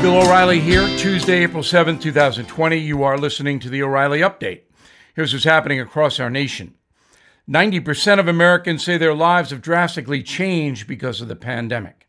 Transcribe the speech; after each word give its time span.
Bill 0.00 0.22
O'Reilly 0.22 0.60
here, 0.60 0.86
Tuesday, 0.96 1.42
April 1.42 1.64
7th, 1.64 2.00
2020. 2.00 2.76
You 2.76 3.02
are 3.02 3.18
listening 3.18 3.58
to 3.58 3.68
the 3.68 3.82
O'Reilly 3.82 4.20
Update. 4.20 4.60
Here's 5.16 5.32
what's 5.32 5.44
happening 5.44 5.80
across 5.80 6.20
our 6.20 6.30
nation 6.30 6.74
90% 7.50 8.20
of 8.20 8.28
Americans 8.28 8.84
say 8.84 8.96
their 8.96 9.12
lives 9.12 9.50
have 9.50 9.60
drastically 9.60 10.22
changed 10.22 10.86
because 10.86 11.20
of 11.20 11.26
the 11.26 11.34
pandemic. 11.34 12.08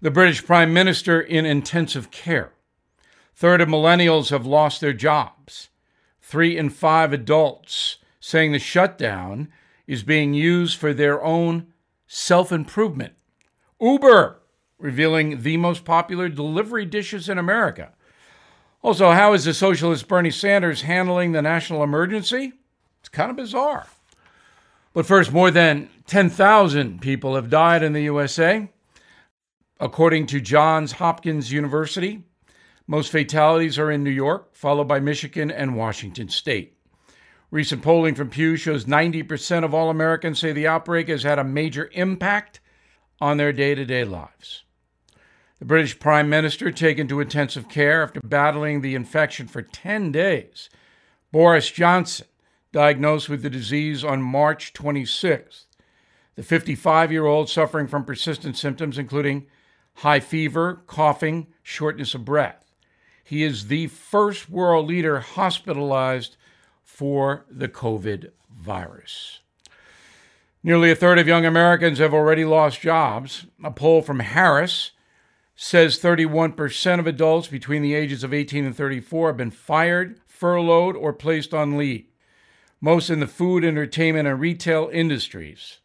The 0.00 0.12
British 0.12 0.46
Prime 0.46 0.72
Minister 0.72 1.20
in 1.20 1.44
intensive 1.44 2.12
care. 2.12 2.52
Third 3.34 3.60
of 3.60 3.68
millennials 3.68 4.30
have 4.30 4.46
lost 4.46 4.80
their 4.80 4.92
jobs. 4.92 5.70
Three 6.20 6.56
in 6.56 6.70
five 6.70 7.12
adults 7.12 7.96
saying 8.20 8.52
the 8.52 8.60
shutdown 8.60 9.48
is 9.88 10.04
being 10.04 10.32
used 10.32 10.78
for 10.78 10.94
their 10.94 11.20
own 11.24 11.72
self 12.06 12.52
improvement. 12.52 13.14
Uber 13.80 14.42
revealing 14.78 15.42
the 15.42 15.56
most 15.56 15.84
popular 15.84 16.28
delivery 16.28 16.84
dishes 16.84 17.28
in 17.28 17.38
America. 17.38 17.92
Also, 18.82 19.10
how 19.10 19.32
is 19.32 19.44
the 19.44 19.54
socialist 19.54 20.06
Bernie 20.06 20.30
Sanders 20.30 20.82
handling 20.82 21.32
the 21.32 21.42
national 21.42 21.82
emergency? 21.82 22.52
It's 23.00 23.08
kind 23.08 23.30
of 23.30 23.36
bizarre. 23.36 23.86
But 24.92 25.06
first, 25.06 25.32
more 25.32 25.50
than 25.50 25.90
10,000 26.06 27.00
people 27.00 27.34
have 27.34 27.50
died 27.50 27.82
in 27.82 27.92
the 27.92 28.02
USA. 28.02 28.68
According 29.78 30.26
to 30.28 30.40
Johns 30.40 30.92
Hopkins 30.92 31.52
University, 31.52 32.22
most 32.86 33.10
fatalities 33.10 33.78
are 33.78 33.90
in 33.90 34.04
New 34.04 34.10
York, 34.10 34.54
followed 34.54 34.88
by 34.88 35.00
Michigan 35.00 35.50
and 35.50 35.76
Washington 35.76 36.28
state. 36.28 36.78
Recent 37.50 37.82
polling 37.82 38.14
from 38.14 38.30
Pew 38.30 38.56
shows 38.56 38.84
90% 38.84 39.64
of 39.64 39.74
all 39.74 39.90
Americans 39.90 40.38
say 40.38 40.52
the 40.52 40.66
outbreak 40.66 41.08
has 41.08 41.22
had 41.22 41.38
a 41.38 41.44
major 41.44 41.90
impact 41.92 42.60
on 43.20 43.36
their 43.36 43.52
day 43.52 43.74
to 43.74 43.84
day 43.84 44.04
lives. 44.04 44.64
The 45.58 45.64
British 45.64 45.98
Prime 45.98 46.28
Minister 46.28 46.70
taken 46.70 47.08
to 47.08 47.20
intensive 47.20 47.68
care 47.68 48.02
after 48.02 48.20
battling 48.20 48.80
the 48.80 48.94
infection 48.94 49.48
for 49.48 49.62
10 49.62 50.12
days. 50.12 50.68
Boris 51.32 51.70
Johnson 51.70 52.26
diagnosed 52.72 53.30
with 53.30 53.42
the 53.42 53.48
disease 53.48 54.04
on 54.04 54.20
March 54.20 54.74
26th. 54.74 55.64
The 56.34 56.42
55 56.42 57.10
year 57.10 57.24
old 57.24 57.48
suffering 57.48 57.86
from 57.86 58.04
persistent 58.04 58.58
symptoms, 58.58 58.98
including 58.98 59.46
high 59.94 60.20
fever, 60.20 60.82
coughing, 60.86 61.46
shortness 61.62 62.14
of 62.14 62.26
breath. 62.26 62.70
He 63.24 63.42
is 63.42 63.68
the 63.68 63.86
first 63.86 64.50
world 64.50 64.86
leader 64.86 65.20
hospitalized 65.20 66.36
for 66.84 67.46
the 67.50 67.68
COVID 67.68 68.30
virus. 68.54 69.40
Nearly 70.62 70.90
a 70.90 70.94
third 70.94 71.18
of 71.18 71.26
young 71.26 71.46
Americans 71.46 71.98
have 71.98 72.12
already 72.12 72.44
lost 72.44 72.80
jobs. 72.80 73.46
A 73.64 73.70
poll 73.70 74.02
from 74.02 74.20
Harris 74.20 74.92
says 75.56 75.98
31% 75.98 76.98
of 77.00 77.06
adults 77.06 77.48
between 77.48 77.80
the 77.80 77.94
ages 77.94 78.22
of 78.22 78.34
18 78.34 78.66
and 78.66 78.76
34 78.76 79.28
have 79.28 79.36
been 79.38 79.50
fired, 79.50 80.20
furloughed, 80.26 80.94
or 80.94 81.14
placed 81.14 81.54
on 81.54 81.78
leave, 81.78 82.04
most 82.80 83.08
in 83.08 83.20
the 83.20 83.26
food, 83.26 83.64
entertainment, 83.64 84.28
and 84.28 84.38
retail 84.38 84.90
industries. 84.92 85.78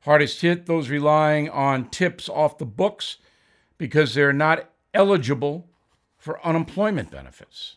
Hardest 0.00 0.42
hit 0.42 0.66
those 0.66 0.90
relying 0.90 1.48
on 1.48 1.88
tips 1.88 2.28
off 2.28 2.58
the 2.58 2.66
books 2.66 3.16
because 3.78 4.12
they're 4.14 4.34
not 4.34 4.70
eligible 4.92 5.70
for 6.18 6.44
unemployment 6.46 7.10
benefits. 7.10 7.76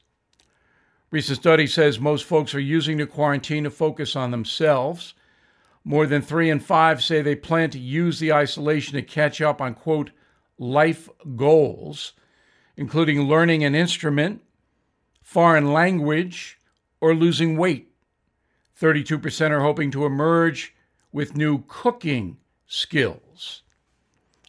Recent 1.09 1.39
study 1.39 1.65
says 1.65 2.01
most 2.01 2.25
folks 2.25 2.53
are 2.53 2.59
using 2.59 2.97
the 2.97 3.07
quarantine 3.07 3.63
to 3.63 3.71
focus 3.71 4.17
on 4.17 4.31
themselves. 4.31 5.13
More 5.85 6.05
than 6.05 6.21
three 6.21 6.49
in 6.49 6.59
five 6.59 7.01
say 7.01 7.21
they 7.21 7.35
plan 7.35 7.69
to 7.69 7.79
use 7.79 8.19
the 8.19 8.33
isolation 8.33 8.95
to 8.95 9.01
catch 9.01 9.39
up 9.39 9.61
on, 9.61 9.73
quote, 9.73 10.11
life 10.57 11.09
goals, 11.35 12.13
including 12.75 13.23
learning 13.23 13.63
an 13.63 13.75
instrument, 13.75 14.41
foreign 15.21 15.73
language, 15.73 16.57
or 17.01 17.13
losing 17.13 17.57
weight. 17.57 17.91
32% 18.79 19.51
are 19.51 19.61
hoping 19.61 19.91
to 19.91 20.05
emerge 20.05 20.75
with 21.11 21.35
new 21.35 21.63
cooking 21.67 22.37
skills. 22.67 23.63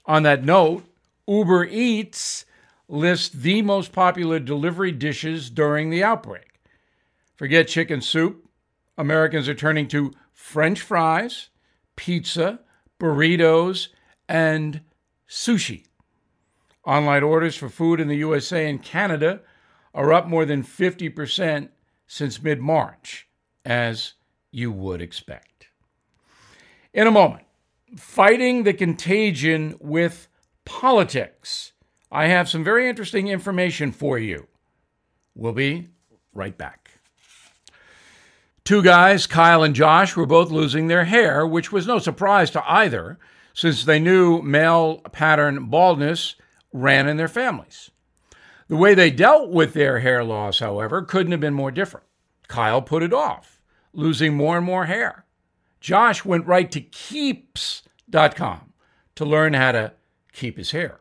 On 0.07 0.23
that 0.23 0.45
note, 0.45 0.85
Uber 1.27 1.65
Eats 1.67 2.45
lists 2.89 3.29
the 3.29 3.63
most 3.63 3.93
popular 3.93 4.39
delivery 4.39 4.93
dishes 4.93 5.51
during 5.51 5.91
the 5.91 6.03
outbreak. 6.03 6.61
Forget 7.37 7.69
chicken 7.69 8.01
soup. 8.01 8.45
Americans 8.97 9.49
are 9.49 9.55
turning 9.55 9.87
to 9.89 10.13
French 10.33 10.81
fries, 10.81 11.51
pizza, 11.95 12.61
burritos, 12.99 13.89
and 14.29 14.81
sushi. 15.29 15.85
Online 16.89 17.23
orders 17.23 17.55
for 17.55 17.69
food 17.69 18.01
in 18.01 18.09
the 18.09 18.17
USA 18.17 18.67
and 18.67 18.83
Canada 18.83 19.41
are 19.93 20.11
up 20.11 20.27
more 20.27 20.47
than 20.47 20.63
50% 20.63 21.69
since 22.07 22.43
mid 22.43 22.61
March, 22.63 23.29
as 23.63 24.15
you 24.51 24.73
would 24.73 25.03
expect. 25.03 25.67
In 26.95 27.07
a 27.07 27.11
moment, 27.11 27.45
fighting 27.95 28.63
the 28.63 28.73
contagion 28.73 29.77
with 29.81 30.29
politics. 30.65 31.73
I 32.11 32.29
have 32.29 32.49
some 32.49 32.65
very 32.65 32.89
interesting 32.89 33.29
information 33.29 33.93
for 33.93 34.19
you. 34.19 34.47
We'll 35.35 35.53
be 35.53 35.91
right 36.33 36.57
back. 36.57 36.93
Two 38.65 38.83
guys, 38.83 39.27
Kyle 39.27 39.63
and 39.63 39.75
Josh, 39.75 40.17
were 40.17 40.25
both 40.25 40.51
losing 40.51 40.87
their 40.87 41.05
hair, 41.05 41.47
which 41.47 41.71
was 41.71 41.87
no 41.87 41.99
surprise 41.99 42.51
to 42.53 42.65
either, 42.67 43.19
since 43.53 43.85
they 43.85 43.99
knew 43.99 44.41
male 44.41 45.01
pattern 45.13 45.67
baldness 45.67 46.35
ran 46.73 47.09
in 47.09 47.17
their 47.17 47.29
families. 47.29 47.91
The 48.69 48.77
way 48.77 48.95
they 48.95 49.11
dealt 49.11 49.51
with 49.51 49.73
their 49.73 50.01
hair 50.01 50.23
loss, 50.23 50.59
however, 50.59 51.03
couldn't 51.03 51.33
have 51.33 51.41
been 51.41 51.55
more 51.55 51.71
different. 51.71 52.07
Kyle 52.49 52.83
put 52.83 53.03
it 53.03 53.13
off, 53.13 53.61
losing 53.93 54.35
more 54.37 54.57
and 54.57 54.67
more 54.67 54.87
hair. 54.87 55.25
Josh 55.81 56.25
went 56.25 56.47
right 56.47 56.71
to 56.73 56.81
keeps.com 56.81 58.73
to 59.15 59.25
learn 59.25 59.55
how 59.55 59.73
to 59.73 59.93
keep 60.33 60.57
his 60.59 60.73
hair. 60.73 61.01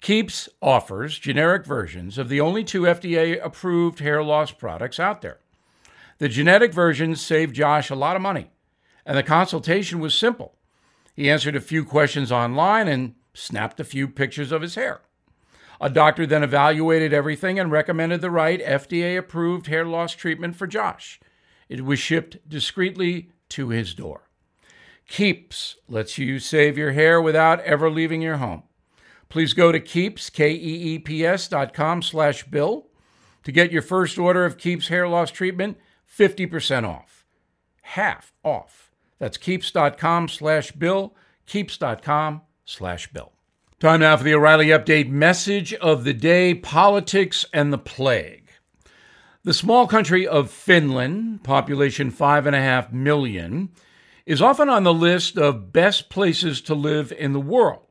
Keeps 0.00 0.48
offers 0.62 1.18
generic 1.18 1.66
versions 1.66 2.18
of 2.18 2.28
the 2.28 2.40
only 2.40 2.64
two 2.64 2.82
FDA 2.82 3.38
approved 3.44 4.00
hair 4.00 4.22
loss 4.22 4.50
products 4.50 4.98
out 4.98 5.20
there. 5.20 5.40
The 6.18 6.28
genetic 6.28 6.72
versions 6.72 7.20
saved 7.20 7.54
Josh 7.54 7.90
a 7.90 7.94
lot 7.94 8.16
of 8.16 8.22
money, 8.22 8.50
and 9.04 9.16
the 9.16 9.22
consultation 9.22 10.00
was 10.00 10.14
simple. 10.14 10.56
He 11.14 11.30
answered 11.30 11.56
a 11.56 11.60
few 11.60 11.84
questions 11.84 12.32
online 12.32 12.88
and 12.88 13.14
snapped 13.34 13.80
a 13.80 13.84
few 13.84 14.08
pictures 14.08 14.52
of 14.52 14.62
his 14.62 14.74
hair. 14.74 15.00
A 15.80 15.88
doctor 15.88 16.26
then 16.26 16.42
evaluated 16.42 17.12
everything 17.12 17.58
and 17.58 17.70
recommended 17.70 18.20
the 18.20 18.30
right 18.30 18.62
FDA 18.62 19.16
approved 19.16 19.66
hair 19.66 19.84
loss 19.84 20.12
treatment 20.12 20.56
for 20.56 20.66
Josh. 20.66 21.18
It 21.68 21.84
was 21.84 21.98
shipped 21.98 22.48
discreetly 22.48 23.30
to 23.50 23.70
his 23.70 23.94
door. 23.94 24.28
Keeps 25.08 25.76
lets 25.88 26.18
you 26.18 26.38
save 26.38 26.76
your 26.76 26.92
hair 26.92 27.20
without 27.20 27.60
ever 27.60 27.90
leaving 27.90 28.20
your 28.20 28.36
home. 28.36 28.64
Please 29.28 29.54
go 29.54 29.72
to 29.72 29.80
Keeps, 29.80 30.28
K-E-E-P-S 30.28 31.48
dot 31.48 31.72
com 31.72 32.02
slash 32.02 32.44
Bill 32.44 32.88
to 33.44 33.52
get 33.52 33.72
your 33.72 33.82
first 33.82 34.18
order 34.18 34.44
of 34.44 34.58
Keeps 34.58 34.88
hair 34.88 35.08
loss 35.08 35.30
treatment 35.30 35.78
50% 36.06 36.86
off. 36.86 37.24
Half 37.82 38.32
off. 38.44 38.90
That's 39.18 39.36
Keeps.com 39.36 40.28
slash 40.28 40.72
Bill, 40.72 41.14
Keeps.com 41.46 42.42
slash 42.70 43.12
Bill. 43.12 43.32
Time 43.78 44.00
now 44.00 44.16
for 44.16 44.24
the 44.24 44.34
O'Reilly 44.34 44.66
Update 44.66 45.08
message 45.08 45.74
of 45.74 46.04
the 46.04 46.12
day 46.12 46.54
politics 46.54 47.44
and 47.52 47.72
the 47.72 47.78
plague. 47.78 48.50
The 49.42 49.54
small 49.54 49.86
country 49.86 50.26
of 50.26 50.50
Finland, 50.50 51.42
population 51.42 52.10
five 52.10 52.46
and 52.46 52.54
a 52.54 52.60
half 52.60 52.92
million, 52.92 53.70
is 54.26 54.42
often 54.42 54.68
on 54.68 54.84
the 54.84 54.94
list 54.94 55.38
of 55.38 55.72
best 55.72 56.10
places 56.10 56.60
to 56.62 56.74
live 56.74 57.10
in 57.10 57.32
the 57.32 57.40
world. 57.40 57.86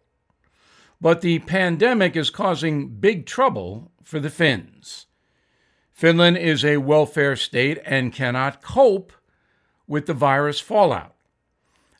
But 1.01 1.21
the 1.21 1.39
pandemic 1.39 2.15
is 2.15 2.29
causing 2.29 2.99
big 2.99 3.25
trouble 3.25 3.91
for 4.03 4.19
the 4.19 4.29
Finns. 4.29 5.07
Finland 5.91 6.37
is 6.37 6.63
a 6.63 6.77
welfare 6.77 7.35
state 7.35 7.79
and 7.83 8.13
cannot 8.13 8.61
cope 8.61 9.11
with 9.87 10.05
the 10.05 10.13
virus 10.13 10.59
fallout. 10.59 11.15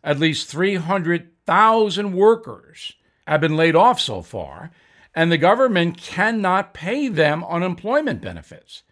At 0.03 0.19
least 0.19 0.47
300,000 0.47 2.13
workers 2.13 2.93
have 3.27 3.41
been 3.41 3.55
laid 3.55 3.75
off 3.75 3.99
so 3.99 4.21
far, 4.21 4.71
and 5.13 5.31
the 5.31 5.37
government 5.37 5.97
cannot 5.97 6.73
pay 6.73 7.07
them 7.07 7.43
unemployment 7.43 8.21
benefits 8.21 8.83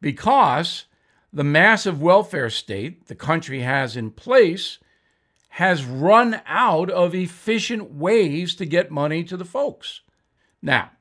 because 0.00 0.84
the 1.32 1.44
massive 1.44 2.00
welfare 2.00 2.50
state 2.50 3.06
the 3.06 3.14
country 3.14 3.60
has 3.60 3.96
in 3.96 4.10
place 4.10 4.78
has 5.48 5.84
run 5.84 6.40
out 6.46 6.90
of 6.90 7.14
efficient 7.14 7.92
ways 7.92 8.54
to 8.54 8.64
get 8.64 8.90
money 8.90 9.24
to 9.24 9.36
the 9.36 9.44
folks. 9.44 10.00
Now, 10.62 10.92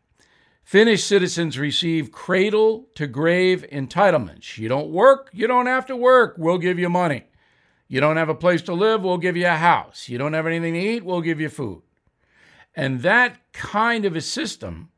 Finnish 0.63 1.03
citizens 1.03 1.59
receive 1.59 2.11
cradle 2.11 2.87
to 2.95 3.07
grave 3.07 3.65
entitlements. 3.71 4.57
You 4.57 4.69
don't 4.69 4.89
work, 4.89 5.29
you 5.33 5.47
don't 5.47 5.65
have 5.65 5.85
to 5.87 5.95
work, 5.95 6.35
we'll 6.37 6.57
give 6.57 6.79
you 6.79 6.89
money. 6.89 7.23
You 7.91 7.99
don't 7.99 8.15
have 8.15 8.29
a 8.29 8.33
place 8.33 8.61
to 8.61 8.73
live, 8.73 9.03
we'll 9.03 9.17
give 9.17 9.35
you 9.35 9.47
a 9.47 9.57
house. 9.57 10.07
You 10.07 10.17
don't 10.17 10.31
have 10.31 10.47
anything 10.47 10.75
to 10.75 10.79
eat, 10.79 11.03
we'll 11.03 11.19
give 11.19 11.41
you 11.41 11.49
food. 11.49 11.81
And 12.73 13.01
that 13.01 13.51
kind 13.51 14.05
of 14.05 14.15
a 14.15 14.21
system 14.21 14.91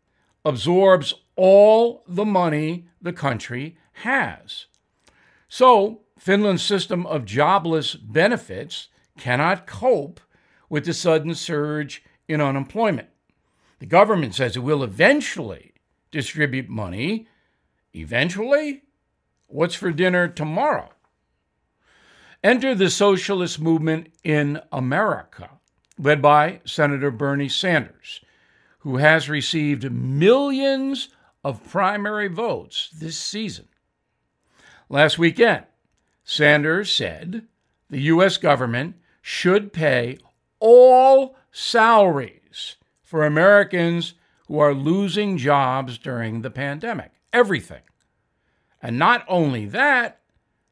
absorbs 0.45 1.15
all 1.35 2.03
the 2.07 2.23
money 2.23 2.85
the 3.01 3.11
country 3.11 3.79
has. 3.93 4.67
So, 5.49 6.01
Finland's 6.19 6.61
system 6.61 7.07
of 7.07 7.25
jobless 7.25 7.95
benefits 7.95 8.89
cannot 9.17 9.65
cope 9.65 10.19
with 10.69 10.85
the 10.85 10.93
sudden 10.93 11.33
surge 11.33 12.03
in 12.27 12.41
unemployment. 12.41 13.09
The 13.79 13.87
government 13.87 14.35
says 14.35 14.55
it 14.55 14.59
will 14.59 14.83
eventually 14.83 15.73
distribute 16.11 16.69
money. 16.69 17.27
Eventually? 17.95 18.83
What's 19.47 19.73
for 19.73 19.91
dinner 19.91 20.27
tomorrow? 20.27 20.89
Enter 22.43 22.75
the 22.75 22.89
socialist 22.89 23.61
movement 23.61 24.09
in 24.23 24.59
America, 24.71 25.49
led 25.97 26.21
by 26.21 26.59
Senator 26.65 27.09
Bernie 27.09 27.47
Sanders, 27.47 28.19
who 28.79 28.97
has 28.97 29.29
received 29.29 29.89
millions 29.89 31.07
of 31.43 31.65
primary 31.69 32.27
votes 32.27 32.89
this 32.99 33.17
season. 33.17 33.69
Last 34.89 35.17
weekend, 35.17 35.63
Sanders 36.25 36.91
said 36.91 37.47
the 37.89 38.01
U.S. 38.01 38.35
government 38.35 38.95
should 39.21 39.71
pay 39.71 40.17
all 40.59 41.37
salaries 41.51 42.75
for 43.01 43.25
Americans 43.25 44.15
who 44.47 44.59
are 44.59 44.73
losing 44.73 45.37
jobs 45.37 45.97
during 45.97 46.41
the 46.41 46.51
pandemic. 46.51 47.11
Everything. 47.31 47.83
And 48.81 48.99
not 48.99 49.23
only 49.29 49.65
that, 49.67 50.19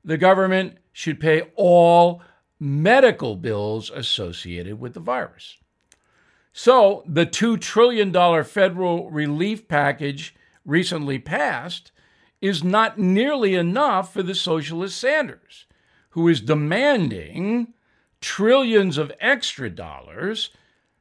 the 0.03 0.17
government 0.17 0.77
should 0.91 1.19
pay 1.19 1.43
all 1.55 2.21
medical 2.59 3.35
bills 3.35 3.89
associated 3.89 4.79
with 4.79 4.93
the 4.93 4.99
virus. 4.99 5.57
So, 6.53 7.03
the 7.07 7.25
$2 7.25 7.59
trillion 7.59 8.13
federal 8.43 9.09
relief 9.09 9.67
package 9.67 10.35
recently 10.65 11.17
passed 11.17 11.91
is 12.41 12.63
not 12.63 12.97
nearly 12.97 13.55
enough 13.55 14.13
for 14.13 14.21
the 14.21 14.35
socialist 14.35 14.99
Sanders, 14.99 15.65
who 16.09 16.27
is 16.27 16.41
demanding 16.41 17.73
trillions 18.19 18.97
of 18.97 19.11
extra 19.19 19.69
dollars 19.69 20.49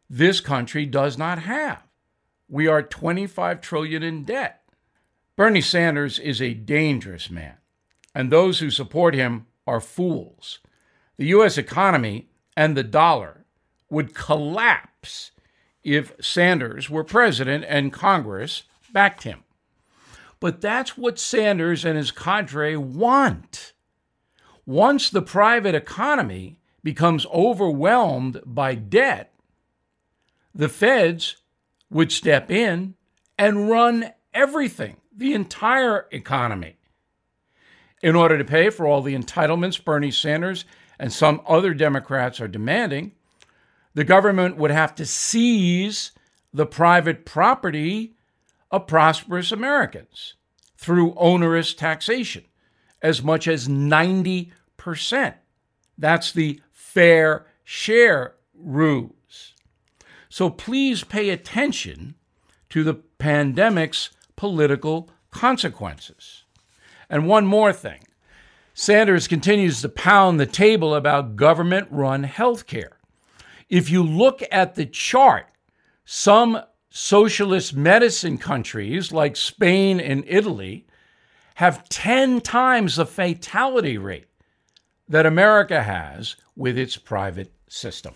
this 0.08 0.41
country 0.41 0.87
does 0.87 1.17
not 1.17 1.41
have. 1.41 1.82
We 2.49 2.67
are 2.67 2.82
25 2.82 3.61
trillion 3.61 4.03
in 4.03 4.25
debt. 4.25 4.62
Bernie 5.37 5.61
Sanders 5.61 6.19
is 6.19 6.43
a 6.43 6.53
dangerous 6.53 7.31
man, 7.31 7.55
and 8.14 8.30
those 8.30 8.58
who 8.58 8.70
support 8.70 9.14
him 9.14 9.46
are 9.66 9.80
fools. 9.80 10.58
The 11.16 11.26
US 11.26 11.58
economy 11.58 12.28
and 12.56 12.76
the 12.76 12.82
dollar 12.82 13.44
would 13.90 14.14
collapse 14.14 15.32
if 15.82 16.12
Sanders 16.20 16.90
were 16.90 17.04
president 17.04 17.64
and 17.68 17.92
Congress 17.92 18.64
backed 18.92 19.22
him. 19.22 19.44
But 20.40 20.60
that's 20.60 20.96
what 20.96 21.18
Sanders 21.18 21.84
and 21.84 21.96
his 21.96 22.10
cadre 22.10 22.76
want. 22.76 23.72
Once 24.64 25.10
the 25.10 25.22
private 25.22 25.74
economy 25.74 26.58
becomes 26.82 27.26
overwhelmed 27.26 28.40
by 28.46 28.74
debt, 28.74 29.32
the 30.54 30.68
feds 30.68 31.36
would 31.90 32.10
step 32.10 32.50
in 32.50 32.94
and 33.38 33.68
run 33.68 34.12
everything, 34.32 34.96
the 35.14 35.34
entire 35.34 36.06
economy. 36.10 36.76
In 38.02 38.17
order 38.17 38.38
to 38.38 38.44
pay 38.44 38.70
for 38.70 38.87
all 38.87 39.02
the 39.02 39.17
entitlements 39.17 39.82
Bernie 39.82 40.11
Sanders 40.11 40.64
and 40.99 41.12
some 41.12 41.43
other 41.47 41.75
Democrats 41.75 42.41
are 42.41 42.49
demanding, 42.49 43.12
the 43.94 44.05
government 44.05 44.56
would 44.56 44.70
have 44.70 44.94
to 44.94 45.06
seize 45.06 46.12
the 46.52 46.67
private 46.67 47.25
property 47.25 48.14
of 48.70 48.87
prosperous 48.87 49.52
Americans 49.52 50.35
through 50.76 51.14
onerous 51.17 51.75
taxation, 51.75 52.44
as 53.02 53.23
much 53.23 53.47
as 53.47 53.69
90%. 53.69 54.53
That's 55.99 56.32
the 56.32 56.61
fair 56.73 57.46
share 57.64 58.37
ruse. 58.55 59.55
So 60.29 60.49
please 60.49 61.05
pay 61.05 61.31
attention 61.31 62.14
to 62.70 62.82
the 62.85 62.94
pandemic's 62.94 64.11
political 64.37 65.11
consequences. 65.31 66.44
And 67.10 67.26
one 67.26 67.44
more 67.44 67.72
thing 67.72 68.00
Sanders 68.72 69.28
continues 69.28 69.82
to 69.82 69.88
pound 69.90 70.40
the 70.40 70.46
table 70.46 70.94
about 70.94 71.36
government 71.36 71.88
run 71.90 72.22
health 72.22 72.66
care. 72.66 72.96
If 73.68 73.90
you 73.90 74.02
look 74.02 74.42
at 74.50 74.74
the 74.74 74.86
chart, 74.86 75.46
some 76.04 76.62
socialist 76.88 77.74
medicine 77.74 78.38
countries 78.38 79.12
like 79.12 79.36
Spain 79.36 80.00
and 80.00 80.24
Italy 80.26 80.86
have 81.56 81.88
10 81.88 82.40
times 82.40 82.96
the 82.96 83.04
fatality 83.04 83.98
rate 83.98 84.26
that 85.08 85.26
America 85.26 85.82
has 85.82 86.36
with 86.56 86.78
its 86.78 86.96
private 86.96 87.52
system. 87.68 88.14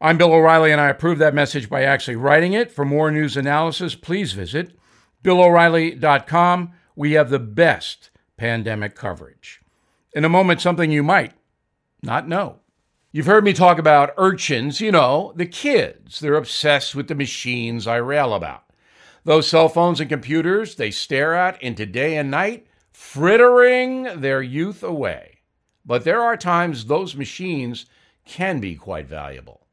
I'm 0.00 0.16
Bill 0.16 0.32
O'Reilly, 0.32 0.70
and 0.70 0.80
I 0.80 0.90
approve 0.90 1.18
that 1.18 1.34
message 1.34 1.68
by 1.68 1.82
actually 1.82 2.16
writing 2.16 2.52
it. 2.52 2.70
For 2.70 2.84
more 2.84 3.10
news 3.10 3.36
analysis, 3.36 3.96
please 3.96 4.32
visit 4.32 4.78
BillO'Reilly.com. 5.24 6.72
We 6.98 7.12
have 7.12 7.30
the 7.30 7.38
best 7.38 8.10
pandemic 8.36 8.96
coverage. 8.96 9.60
In 10.14 10.24
a 10.24 10.28
moment, 10.28 10.60
something 10.60 10.90
you 10.90 11.04
might 11.04 11.32
not 12.02 12.26
know. 12.26 12.58
You've 13.12 13.26
heard 13.26 13.44
me 13.44 13.52
talk 13.52 13.78
about 13.78 14.14
urchins, 14.16 14.80
you 14.80 14.90
know, 14.90 15.32
the 15.36 15.46
kids. 15.46 16.18
They're 16.18 16.34
obsessed 16.34 16.96
with 16.96 17.06
the 17.06 17.14
machines 17.14 17.86
I 17.86 17.98
rail 17.98 18.34
about. 18.34 18.64
Those 19.22 19.46
cell 19.46 19.68
phones 19.68 20.00
and 20.00 20.08
computers 20.08 20.74
they 20.74 20.90
stare 20.90 21.34
at 21.34 21.62
into 21.62 21.86
day 21.86 22.16
and 22.16 22.32
night, 22.32 22.66
frittering 22.90 24.20
their 24.20 24.42
youth 24.42 24.82
away. 24.82 25.42
But 25.86 26.02
there 26.02 26.20
are 26.20 26.36
times 26.36 26.86
those 26.86 27.14
machines 27.14 27.86
can 28.24 28.58
be 28.58 28.74
quite 28.74 29.06
valuable. 29.06 29.68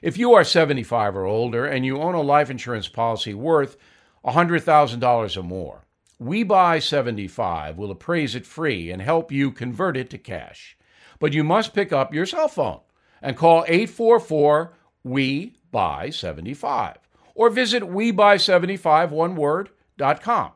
If 0.00 0.16
you 0.16 0.32
are 0.34 0.44
75 0.44 1.16
or 1.16 1.24
older 1.24 1.66
and 1.66 1.84
you 1.84 2.00
own 2.00 2.14
a 2.14 2.22
life 2.22 2.50
insurance 2.50 2.86
policy 2.86 3.34
worth 3.34 3.76
$100,000 4.24 5.36
or 5.36 5.42
more, 5.42 5.87
We 6.18 6.42
Buy 6.42 6.78
75 6.78 7.78
will 7.78 7.90
appraise 7.90 8.34
it 8.34 8.46
free 8.46 8.90
and 8.90 9.00
help 9.00 9.30
you 9.30 9.52
convert 9.52 9.96
it 9.96 10.10
to 10.10 10.18
cash 10.18 10.78
but 11.18 11.32
you 11.32 11.42
must 11.44 11.74
pick 11.74 11.92
up 11.92 12.14
your 12.14 12.26
cell 12.26 12.48
phone 12.48 12.80
and 13.20 13.36
call 13.36 13.64
844 13.66 14.72
We 15.02 15.56
Buy 15.70 16.08
75 16.10 16.96
or 17.34 17.50
visit 17.50 17.82
WeBuy75 17.82 19.10
one 19.10 19.36
word.com. 19.36 20.52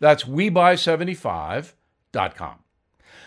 That's 0.00 0.24
WeBuy75.com. 0.24 2.58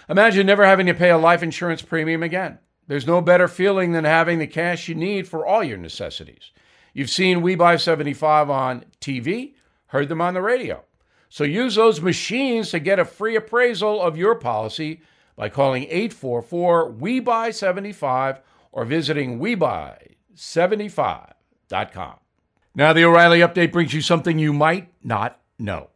Imagine 0.10 0.46
never 0.46 0.66
having 0.66 0.88
to 0.88 0.94
pay 0.94 1.10
a 1.10 1.18
life 1.18 1.42
insurance 1.42 1.82
premium 1.82 2.22
again. 2.24 2.60
There's 2.88 3.08
no 3.08 3.22
better 3.22 3.48
feeling 3.48 3.94
than 3.94 4.04
having 4.06 4.40
the 4.40 4.48
cash 4.48 4.90
you 4.90 4.96
need 4.96 5.28
for 5.28 5.46
all 5.46 5.64
your 5.64 5.78
necessities. 5.78 6.50
You've 6.94 7.12
seen 7.12 7.42
We 7.42 7.56
Buy 7.56 7.78
75 7.78 8.50
on 8.50 8.84
TV, 9.00 9.54
heard 9.88 10.10
them 10.10 10.22
on 10.22 10.34
the 10.34 10.42
radio. 10.42 10.84
So 11.30 11.44
use 11.44 11.76
those 11.76 12.02
machines 12.02 12.72
to 12.72 12.80
get 12.80 12.98
a 13.00 13.06
free 13.06 13.36
appraisal 13.36 14.02
of 14.02 14.18
your 14.18 14.34
policy 14.36 15.02
by 15.36 15.50
calling 15.50 15.84
844 15.84 16.90
We 16.90 17.20
Buy 17.20 17.52
75 17.52 18.42
or 18.72 18.86
visiting 18.86 19.40
WeBuy75.com. 19.40 22.16
Now, 22.76 22.94
the 22.94 23.04
O'Reilly 23.04 23.40
update 23.40 23.72
brings 23.72 23.94
you 23.94 24.02
something 24.02 24.40
you 24.40 24.54
might 24.54 24.92
not 25.04 25.40
know. 25.58 25.90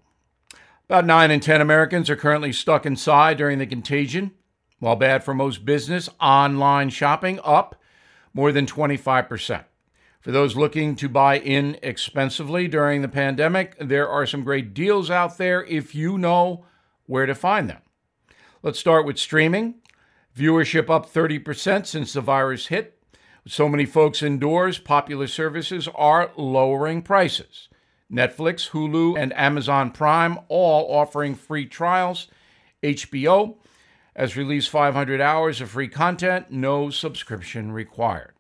About 0.86 1.06
9 1.06 1.30
in 1.32 1.40
10 1.40 1.62
Americans 1.62 2.10
are 2.10 2.16
currently 2.16 2.52
stuck 2.52 2.86
inside 2.86 3.38
during 3.38 3.60
the 3.60 3.66
contagion. 3.66 4.32
While 4.80 4.98
bad 4.98 5.24
for 5.24 5.34
most 5.34 5.66
business, 5.66 6.10
online 6.20 6.90
shopping 6.90 7.40
up 7.44 7.82
more 8.34 8.52
than 8.52 8.66
25%. 8.66 9.64
For 10.24 10.32
those 10.32 10.56
looking 10.56 10.96
to 10.96 11.10
buy 11.10 11.38
inexpensively 11.38 12.70
during 12.70 13.02
the 13.02 13.10
pandemic, 13.10 13.76
there 13.78 14.08
are 14.08 14.26
some 14.26 14.46
great 14.46 14.74
deals 14.74 15.12
out 15.12 15.38
there 15.38 15.66
if 15.66 15.94
you 15.94 16.18
know 16.18 16.66
where 17.08 17.26
to 17.26 17.36
find 17.36 17.70
them. 17.70 17.82
Let's 18.62 18.80
start 18.80 19.06
with 19.06 19.20
streaming. 19.20 19.82
Viewership 20.34 20.90
up 20.90 21.12
30% 21.12 21.86
since 21.86 22.14
the 22.14 22.22
virus 22.22 22.68
hit. 22.68 23.04
With 23.44 23.52
so 23.52 23.68
many 23.68 23.86
folks 23.86 24.24
indoors, 24.24 24.80
popular 24.80 25.28
services 25.28 25.90
are 25.94 26.32
lowering 26.38 27.02
prices. 27.02 27.68
Netflix, 28.10 28.70
Hulu, 28.70 29.22
and 29.22 29.38
Amazon 29.38 29.92
Prime 29.92 30.40
all 30.48 30.96
offering 30.96 31.36
free 31.36 31.66
trials. 31.66 32.30
HBO 32.82 33.58
has 34.16 34.38
released 34.38 34.70
500 34.70 35.20
hours 35.20 35.60
of 35.60 35.72
free 35.72 35.90
content, 35.90 36.50
no 36.50 36.90
subscription 36.90 37.74
required. 37.74 38.34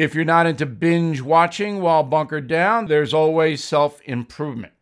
If 0.00 0.14
you're 0.14 0.24
not 0.24 0.46
into 0.46 0.64
binge 0.64 1.20
watching 1.20 1.82
while 1.82 2.02
bunkered 2.02 2.46
down, 2.46 2.86
there's 2.86 3.12
always 3.12 3.62
self 3.62 4.00
improvement. 4.06 4.72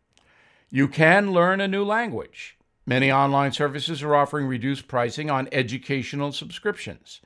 You 0.69 0.87
can 0.87 1.33
learn 1.33 1.59
a 1.59 1.67
new 1.67 1.83
language. 1.83 2.57
Many 2.85 3.11
online 3.11 3.51
services 3.51 4.01
are 4.01 4.15
offering 4.15 4.47
reduced 4.47 4.87
pricing 4.87 5.29
on 5.29 5.49
educational 5.51 6.31
subscriptions. 6.31 7.19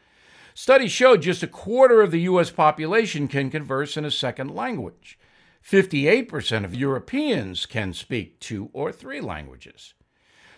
Studies 0.55 0.91
show 0.91 1.17
just 1.17 1.43
a 1.43 1.47
quarter 1.47 2.01
of 2.01 2.09
the 2.09 2.21
U.S. 2.21 2.49
population 2.49 3.27
can 3.27 3.51
converse 3.51 3.95
in 3.95 4.05
a 4.05 4.09
second 4.09 4.55
language. 4.55 5.19
58% 5.63 6.65
of 6.65 6.73
Europeans 6.73 7.67
can 7.67 7.93
speak 7.93 8.39
two 8.39 8.71
or 8.73 8.91
three 8.91 9.21
languages. 9.21 9.93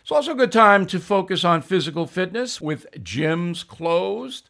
It's 0.02 0.12
also 0.12 0.32
a 0.32 0.36
good 0.36 0.54
time 0.54 0.86
to 0.86 1.02
focus 1.02 1.44
on 1.44 1.62
physical 1.62 2.08
fitness 2.08 2.62
with 2.62 2.88
gyms 2.94 3.68
closed. 3.68 4.50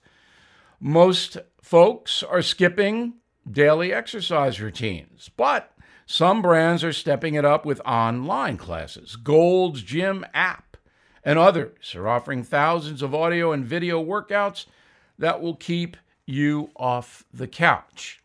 Most 0.79 1.39
folks 1.65 2.21
are 2.21 2.43
skipping 2.43 3.15
daily 3.49 3.91
exercise 3.91 4.61
routines, 4.61 5.31
but 5.35 5.71
some 6.05 6.39
brands 6.39 6.83
are 6.83 6.93
stepping 6.93 7.33
it 7.33 7.43
up 7.43 7.65
with 7.65 7.81
online 7.83 8.55
classes. 8.55 9.15
Gold's 9.15 9.81
Gym 9.81 10.23
app 10.31 10.77
and 11.23 11.39
others 11.39 11.95
are 11.95 12.07
offering 12.07 12.43
thousands 12.43 13.01
of 13.01 13.15
audio 13.15 13.51
and 13.51 13.65
video 13.65 14.03
workouts 14.03 14.67
that 15.17 15.41
will 15.41 15.55
keep 15.55 15.97
you 16.27 16.69
off 16.75 17.25
the 17.33 17.47
couch. 17.47 18.21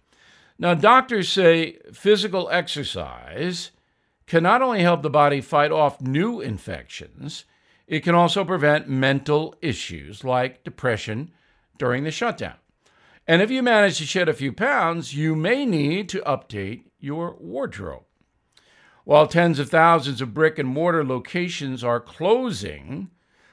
Now, 0.58 0.74
doctors 0.74 1.30
say 1.30 1.78
physical 1.94 2.46
exercise 2.50 3.70
can 4.26 4.42
not 4.42 4.60
only 4.60 4.82
help 4.82 5.00
the 5.00 5.08
body 5.08 5.40
fight 5.40 5.72
off 5.72 6.02
new 6.02 6.42
infections, 6.42 7.46
it 7.86 8.00
can 8.00 8.14
also 8.14 8.44
prevent 8.44 8.86
mental 8.86 9.54
issues 9.62 10.24
like 10.24 10.62
depression 10.62 11.30
during 11.78 12.04
the 12.04 12.10
shutdown. 12.10 12.56
And 13.30 13.40
if 13.40 13.48
you 13.48 13.62
manage 13.62 13.98
to 13.98 14.06
shed 14.06 14.28
a 14.28 14.34
few 14.34 14.52
pounds, 14.52 15.14
you 15.14 15.36
may 15.36 15.64
need 15.64 16.08
to 16.08 16.20
update 16.22 16.86
your 16.98 17.36
wardrobe. 17.38 18.02
While 19.04 19.28
tens 19.28 19.60
of 19.60 19.70
thousands 19.70 20.20
of 20.20 20.34
brick 20.34 20.58
and 20.58 20.68
mortar 20.68 21.04
locations 21.04 21.84
are 21.84 22.00
closing, 22.00 23.08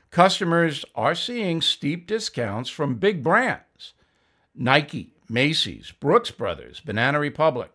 customers 0.10 0.84
are 0.96 1.14
seeing 1.14 1.62
steep 1.62 2.08
discounts 2.08 2.72
from 2.72 2.96
big 2.96 3.22
brands 3.22 3.94
Nike, 4.56 5.14
Macy's, 5.30 5.92
Brooks 5.92 6.32
Brothers, 6.32 6.80
Banana 6.80 7.20
Republic. 7.20 7.72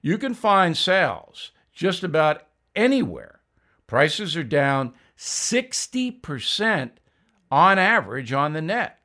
You 0.00 0.16
can 0.16 0.32
find 0.32 0.74
sales 0.74 1.50
just 1.74 2.02
about 2.02 2.46
anywhere. 2.74 3.40
Prices 3.86 4.38
are 4.38 4.42
down 4.42 4.94
60% 5.18 6.92
on 7.50 7.78
average 7.78 8.32
on 8.32 8.54
the 8.54 8.62
net. 8.62 9.01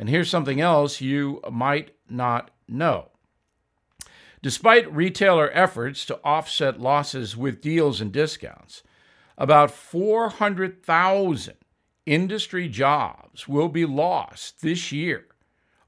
And 0.00 0.08
here's 0.08 0.30
something 0.30 0.62
else 0.62 1.02
you 1.02 1.42
might 1.50 1.94
not 2.08 2.50
know. 2.66 3.10
Despite 4.40 4.90
retailer 4.90 5.50
efforts 5.52 6.06
to 6.06 6.18
offset 6.24 6.80
losses 6.80 7.36
with 7.36 7.60
deals 7.60 8.00
and 8.00 8.10
discounts, 8.10 8.82
about 9.36 9.70
400,000 9.70 11.54
industry 12.06 12.66
jobs 12.66 13.46
will 13.46 13.68
be 13.68 13.84
lost 13.84 14.62
this 14.62 14.90
year, 14.90 15.26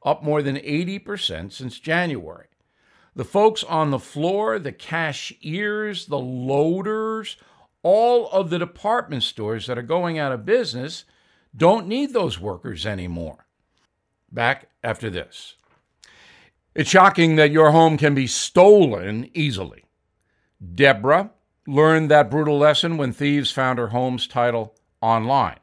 up 0.05 0.23
more 0.23 0.43
than 0.43 0.57
80% 0.57 1.51
since 1.51 1.81
January. 1.81 2.49
The 3.17 3.25
folks 3.25 3.65
on 3.65 3.91
the 3.91 3.99
floor, 3.99 4.59
the 4.59 4.73
cashiers, 4.73 6.05
the 6.05 6.19
loaders, 6.19 7.39
all 7.83 8.29
of 8.29 8.51
the 8.51 8.59
department 8.59 9.23
stores 9.23 9.67
that 9.69 9.79
are 9.79 9.83
going 9.83 10.19
out 10.19 10.33
of 10.33 10.45
business 10.45 11.07
don't 11.57 11.87
need 11.87 12.13
those 12.13 12.39
workers 12.39 12.85
anymore. 12.85 13.42
Back 14.33 14.69
after 14.83 15.11
this. 15.11 15.57
It's 16.75 16.89
shocking 16.89 17.37
that 17.37 17.51
your 17.51 17.71
home 17.71 17.99
can 17.99 18.15
be 18.15 18.27
stolen 18.27 19.31
easily. 19.35 19.85
Deborah 20.75 21.31
learned 21.67 22.11
that 22.11 22.31
brutal 22.31 22.57
lesson 22.59 22.97
when 22.97 23.13
thieves 23.13 23.51
found 23.51 23.79
her 23.79 23.89
home's 23.89 24.27
title 24.27 24.75
online. 25.03 25.59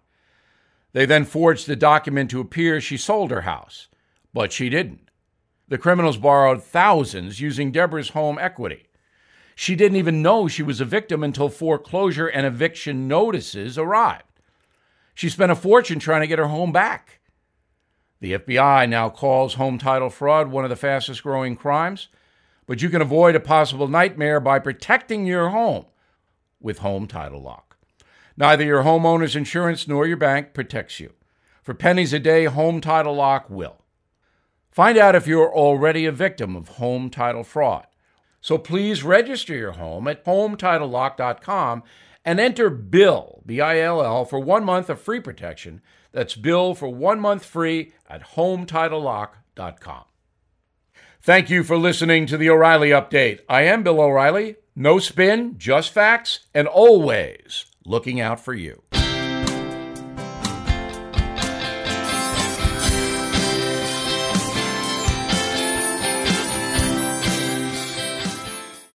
They 0.93 1.05
then 1.05 1.25
forged 1.25 1.67
the 1.67 1.75
document 1.75 2.29
to 2.31 2.41
appear 2.41 2.79
she 2.79 2.97
sold 2.97 3.31
her 3.31 3.41
house, 3.41 3.87
but 4.33 4.51
she 4.51 4.69
didn't. 4.69 5.09
The 5.67 5.77
criminals 5.77 6.17
borrowed 6.17 6.63
thousands 6.63 7.39
using 7.39 7.71
Deborah's 7.71 8.09
home 8.09 8.37
equity. 8.39 8.87
She 9.55 9.75
didn't 9.75 9.97
even 9.97 10.21
know 10.21 10.47
she 10.47 10.63
was 10.63 10.79
a 10.79 10.85
victim 10.85 11.23
until 11.23 11.49
foreclosure 11.49 12.27
and 12.27 12.45
eviction 12.45 13.07
notices 13.07 13.77
arrived. 13.77 14.23
She 15.13 15.27
spent 15.27 15.51
a 15.51 15.55
fortune 15.55 15.99
trying 15.99 16.21
to 16.21 16.27
get 16.27 16.39
her 16.39 16.47
home 16.47 16.71
back. 16.71 17.18
The 18.21 18.33
FBI 18.33 18.89
now 18.89 19.09
calls 19.09 19.53
home 19.53 19.77
title 19.77 20.09
fraud 20.09 20.49
one 20.49 20.65
of 20.65 20.69
the 20.69 20.75
fastest 20.75 21.23
growing 21.23 21.55
crimes, 21.55 22.09
but 22.67 22.81
you 22.81 22.89
can 22.89 23.01
avoid 23.01 23.35
a 23.35 23.39
possible 23.39 23.87
nightmare 23.87 24.39
by 24.39 24.59
protecting 24.59 25.25
your 25.25 25.49
home 25.49 25.85
with 26.59 26.79
Home 26.79 27.07
Title 27.07 27.41
Lock. 27.41 27.77
Neither 28.35 28.63
your 28.63 28.83
homeowner's 28.83 29.35
insurance 29.35 29.87
nor 29.87 30.05
your 30.05 30.17
bank 30.17 30.53
protects 30.53 30.99
you. 30.99 31.13
For 31.63 31.73
pennies 31.73 32.13
a 32.13 32.19
day, 32.19 32.45
Home 32.45 32.81
Title 32.81 33.15
Lock 33.15 33.49
will. 33.49 33.77
Find 34.71 34.97
out 34.97 35.15
if 35.15 35.27
you're 35.27 35.53
already 35.53 36.05
a 36.05 36.11
victim 36.11 36.55
of 36.55 36.69
home 36.69 37.09
title 37.09 37.43
fraud. 37.43 37.87
So 38.41 38.57
please 38.57 39.03
register 39.03 39.55
your 39.55 39.73
home 39.73 40.07
at 40.07 40.23
HometitleLock.com 40.25 41.83
and 42.25 42.39
enter 42.39 42.69
BILL, 42.69 43.43
B 43.45 43.61
I 43.61 43.79
L 43.79 44.03
L, 44.03 44.25
for 44.25 44.39
one 44.39 44.63
month 44.63 44.89
of 44.89 45.01
free 45.01 45.19
protection. 45.19 45.81
That's 46.11 46.35
BILL 46.35 46.75
for 46.75 46.89
one 46.89 47.19
month 47.19 47.45
free 47.45 47.93
at 48.09 48.31
HometitleLock.com. 48.35 50.03
Thank 51.21 51.49
you 51.49 51.63
for 51.63 51.77
listening 51.77 52.25
to 52.27 52.37
the 52.37 52.49
O'Reilly 52.49 52.89
Update. 52.89 53.41
I 53.49 53.63
am 53.63 53.83
Bill 53.83 53.99
O'Reilly. 53.99 54.55
No 54.75 54.99
spin, 54.99 55.55
just 55.57 55.91
facts, 55.91 56.47
and 56.53 56.67
always 56.67 57.65
looking 57.85 58.21
out 58.21 58.39
for 58.39 58.53
you. 58.53 58.83